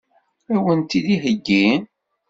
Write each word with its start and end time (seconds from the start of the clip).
Ad 0.53 0.59
wen-t-id-iheggi? 0.63 1.65